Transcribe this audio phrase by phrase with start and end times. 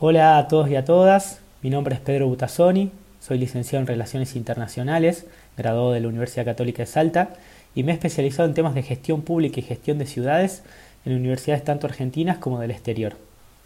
[0.00, 4.36] Hola a todos y a todas, mi nombre es Pedro Butazzoni, soy licenciado en Relaciones
[4.36, 5.26] Internacionales,
[5.56, 7.30] graduado de la Universidad Católica de Salta
[7.74, 10.62] y me he especializado en temas de gestión pública y gestión de ciudades
[11.04, 13.16] en universidades tanto argentinas como del exterior.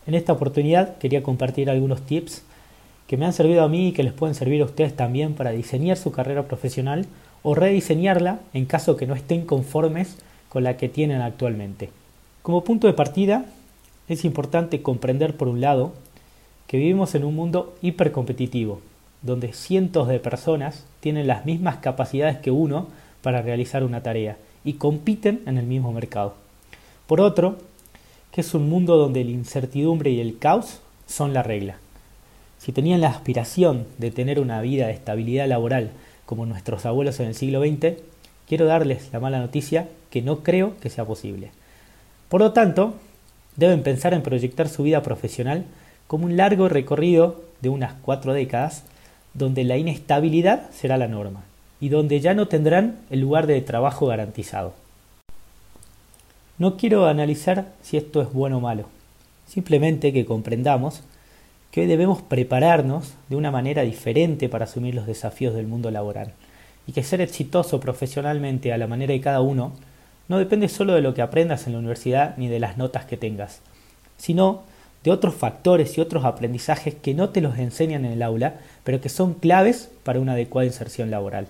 [0.07, 2.43] En esta oportunidad quería compartir algunos tips
[3.07, 5.51] que me han servido a mí y que les pueden servir a ustedes también para
[5.51, 7.07] diseñar su carrera profesional
[7.43, 10.17] o rediseñarla en caso que no estén conformes
[10.53, 11.89] con la que tienen actualmente.
[12.43, 13.47] Como punto de partida,
[14.07, 15.95] es importante comprender por un lado
[16.67, 18.83] que vivimos en un mundo hipercompetitivo,
[19.23, 22.89] donde cientos de personas tienen las mismas capacidades que uno
[23.23, 26.35] para realizar una tarea y compiten en el mismo mercado.
[27.07, 27.57] Por otro,
[28.31, 31.79] que es un mundo donde la incertidumbre y el caos son la regla.
[32.59, 35.93] Si tenían la aspiración de tener una vida de estabilidad laboral
[36.27, 38.03] como nuestros abuelos en el siglo XX,
[38.49, 41.51] quiero darles la mala noticia que no creo que sea posible.
[42.29, 42.95] Por lo tanto,
[43.57, 45.65] deben pensar en proyectar su vida profesional
[46.07, 48.85] como un largo recorrido de unas cuatro décadas,
[49.35, 51.45] donde la inestabilidad será la norma
[51.81, 54.75] y donde ya no tendrán el lugar de trabajo garantizado.
[56.59, 58.85] No quiero analizar si esto es bueno o malo,
[59.49, 61.03] simplemente que comprendamos
[61.71, 66.35] que hoy debemos prepararnos de una manera diferente para asumir los desafíos del mundo laboral,
[66.87, 69.73] y que ser exitoso profesionalmente a la manera de cada uno
[70.29, 73.17] no depende solo de lo que aprendas en la universidad ni de las notas que
[73.17, 73.61] tengas,
[74.17, 74.63] sino
[75.05, 79.01] de otros factores y otros aprendizajes que no te los enseñan en el aula, pero
[79.01, 81.49] que son claves para una adecuada inserción laboral.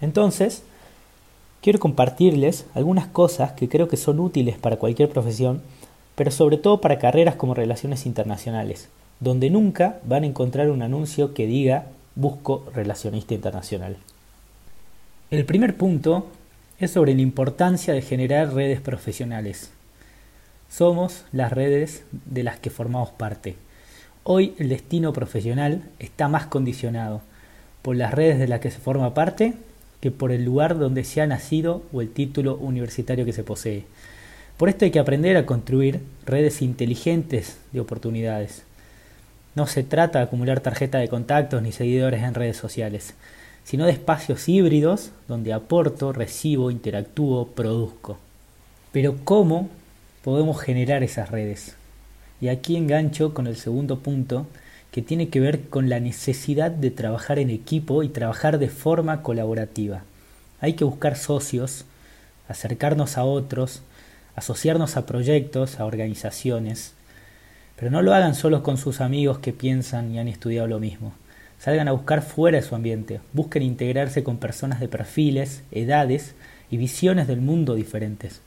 [0.00, 0.62] Entonces,
[1.60, 5.60] quiero compartirles algunas cosas que creo que son útiles para cualquier profesión
[6.14, 8.88] pero sobre todo para carreras como relaciones internacionales,
[9.20, 13.96] donde nunca van a encontrar un anuncio que diga busco relacionista internacional.
[15.30, 16.28] El primer punto
[16.78, 19.70] es sobre la importancia de generar redes profesionales.
[20.68, 23.56] Somos las redes de las que formamos parte.
[24.24, 27.22] Hoy el destino profesional está más condicionado
[27.82, 29.54] por las redes de las que se forma parte
[30.00, 33.84] que por el lugar donde se ha nacido o el título universitario que se posee.
[34.56, 38.64] Por esto hay que aprender a construir redes inteligentes de oportunidades.
[39.54, 43.14] No se trata de acumular tarjeta de contactos ni seguidores en redes sociales,
[43.64, 48.18] sino de espacios híbridos donde aporto, recibo, interactúo, produzco.
[48.92, 49.68] Pero ¿cómo
[50.24, 51.76] podemos generar esas redes?
[52.40, 54.46] Y aquí engancho con el segundo punto
[54.90, 59.22] que tiene que ver con la necesidad de trabajar en equipo y trabajar de forma
[59.22, 60.02] colaborativa.
[60.60, 61.86] Hay que buscar socios,
[62.48, 63.82] acercarnos a otros,
[64.34, 66.92] asociarnos a proyectos, a organizaciones,
[67.76, 71.12] pero no lo hagan solo con sus amigos que piensan y han estudiado lo mismo.
[71.58, 76.34] Salgan a buscar fuera de su ambiente, busquen integrarse con personas de perfiles, edades
[76.70, 78.40] y visiones del mundo diferentes.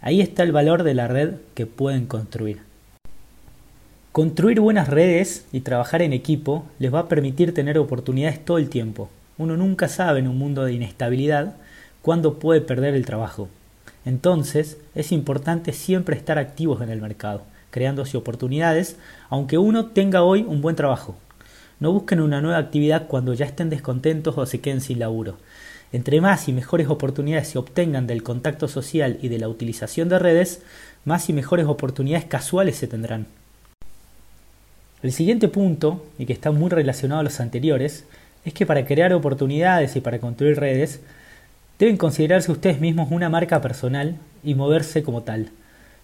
[0.00, 2.60] Ahí está el valor de la red que pueden construir.
[4.12, 8.68] Construir buenas redes y trabajar en equipo les va a permitir tener oportunidades todo el
[8.68, 9.08] tiempo.
[9.38, 11.54] Uno nunca sabe en un mundo de inestabilidad
[12.02, 13.48] cuándo puede perder el trabajo.
[14.04, 18.94] Entonces, es importante siempre estar activos en el mercado, creándose oportunidades,
[19.28, 21.16] aunque uno tenga hoy un buen trabajo.
[21.80, 25.38] No busquen una nueva actividad cuando ya estén descontentos o se queden sin laburo.
[25.92, 30.20] Entre más y mejores oportunidades se obtengan del contacto social y de la utilización de
[30.20, 30.62] redes,
[31.04, 33.26] más y mejores oportunidades casuales se tendrán.
[35.02, 38.04] El siguiente punto, y que está muy relacionado a los anteriores,
[38.44, 41.00] es que para crear oportunidades y para construir redes,
[41.82, 45.50] Deben considerarse ustedes mismos una marca personal y moverse como tal.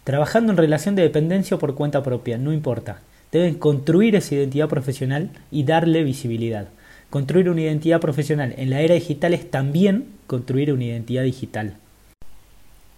[0.08, 3.02] Trabajando en relación de dependencia o por cuenta propia, no importa.
[3.30, 6.68] Deben construir esa identidad profesional y darle visibilidad.
[7.10, 11.76] Construir una identidad profesional en la era digital es también construir una identidad digital.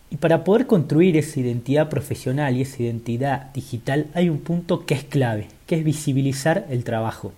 [0.09, 4.95] Y para poder construir esa identidad profesional y esa identidad digital hay un punto que
[4.95, 7.33] es clave, que es visibilizar el trabajo.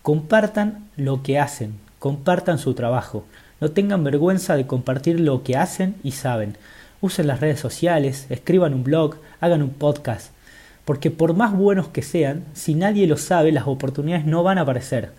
[0.00, 3.26] Compartan lo que hacen, compartan su trabajo.
[3.60, 6.56] No tengan vergüenza de compartir lo que hacen y saben.
[7.02, 10.32] Usen las redes sociales, escriban un blog, hagan un podcast.
[10.84, 14.62] Porque por más buenos que sean, si nadie lo sabe, las oportunidades no van a
[14.62, 15.12] aparecer.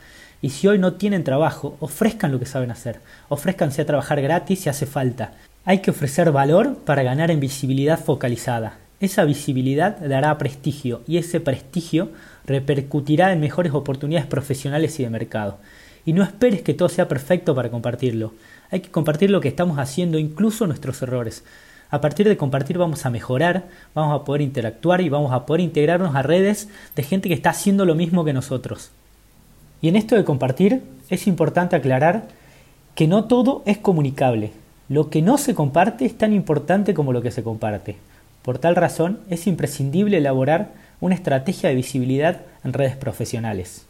[0.44, 3.00] Y si hoy no tienen trabajo, ofrezcan lo que saben hacer.
[3.30, 5.34] Ofrezcanse a trabajar gratis si hace falta.
[5.66, 8.78] Hay que ofrecer valor para ganar en visibilidad focalizada.
[9.00, 12.10] Esa visibilidad dará prestigio y ese prestigio
[12.46, 15.58] repercutirá en mejores oportunidades profesionales y de mercado.
[16.06, 18.34] Y no esperes que todo sea perfecto para compartirlo.
[18.70, 21.44] Hay que compartir lo que estamos haciendo, incluso nuestros errores.
[21.92, 25.60] A partir de compartir vamos a mejorar, vamos a poder interactuar y vamos a poder
[25.60, 28.92] integrarnos a redes de gente que está haciendo lo mismo que nosotros.
[29.82, 32.30] Y en esto de compartir es importante aclarar
[32.96, 34.54] que no todo es comunicable.
[34.88, 37.98] Lo que no se comparte es tan importante como lo que se comparte.
[38.42, 40.70] Por tal razón, es imprescindible elaborar
[41.02, 43.86] una estrategia de visibilidad en redes profesionales.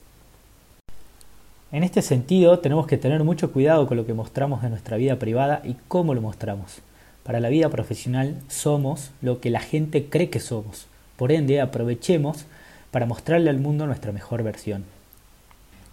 [1.71, 5.17] En este sentido, tenemos que tener mucho cuidado con lo que mostramos de nuestra vida
[5.17, 6.81] privada y cómo lo mostramos.
[7.23, 10.87] Para la vida profesional somos lo que la gente cree que somos.
[11.17, 12.45] Por ende, aprovechemos
[12.89, 14.85] para mostrarle al mundo nuestra mejor versión.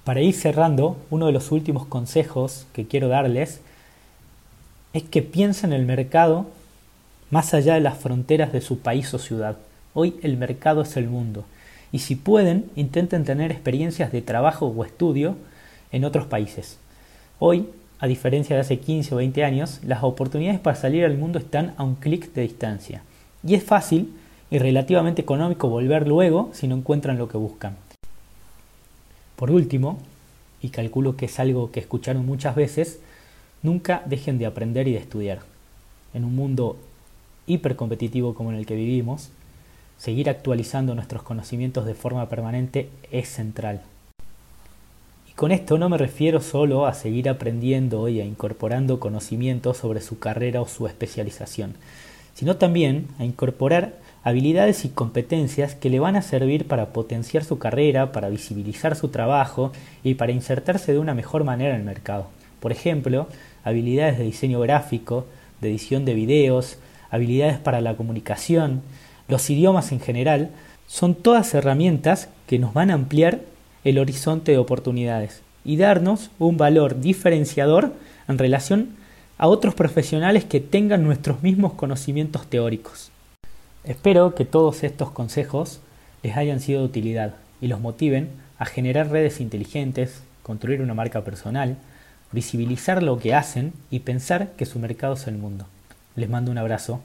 [0.04, 3.60] Para ir cerrando, uno de los últimos consejos que quiero darles
[4.94, 6.46] es que piensen en el mercado
[7.31, 9.58] más allá de las fronteras de su país o ciudad.
[9.92, 11.44] Hoy el mercado es el mundo.
[11.92, 15.36] Y si pueden, intenten tener experiencias de trabajo o estudio
[15.92, 16.78] en otros países.
[17.38, 17.69] Hoy,
[18.00, 21.74] a diferencia de hace 15 o 20 años, las oportunidades para salir al mundo están
[21.76, 23.02] a un clic de distancia.
[23.44, 24.14] Y es fácil
[24.50, 27.76] y relativamente económico volver luego si no encuentran lo que buscan.
[29.36, 29.98] Por último,
[30.62, 33.00] y calculo que es algo que escucharon muchas veces,
[33.62, 35.40] nunca dejen de aprender y de estudiar.
[36.14, 36.76] En un mundo
[37.46, 39.30] hipercompetitivo como en el que vivimos,
[39.96, 43.82] seguir actualizando nuestros conocimientos de forma permanente es central.
[45.38, 50.19] Con esto no me refiero solo a seguir aprendiendo y a incorporando conocimientos sobre su
[50.19, 51.75] carrera o su especialización,
[52.35, 57.56] sino también a incorporar habilidades y competencias que le van a servir para potenciar su
[57.61, 59.70] carrera, para visibilizar su trabajo
[60.02, 62.26] y para insertarse de una mejor manera en el mercado.
[62.58, 63.29] Por ejemplo,
[63.62, 65.25] habilidades de diseño gráfico,
[65.61, 66.81] de edición de videos,
[67.11, 68.82] habilidades para la comunicación,
[69.29, 70.50] los idiomas en general,
[70.88, 73.38] son todas herramientas que nos van a ampliar
[73.88, 77.93] el horizonte de oportunidades y darnos un valor diferenciador
[78.29, 78.90] en relación
[79.38, 83.11] a otros profesionales que tengan nuestros mismos conocimientos teóricos.
[83.85, 85.81] Espero que todos estos consejos
[86.23, 91.23] les hayan sido de utilidad y los motiven a generar redes inteligentes, construir una marca
[91.23, 91.76] personal,
[92.32, 95.67] visibilizar lo que hacen y pensar que su mercado es el mundo.
[96.17, 97.00] Les mando un abrazo.